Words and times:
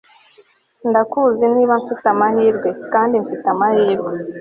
ndakuze 0.89 1.43
niba 1.55 1.73
mfite 1.81 2.05
amahirwe. 2.13 2.69
kandi 2.93 3.13
mfite 3.23 3.45
amahirwe 3.53 4.11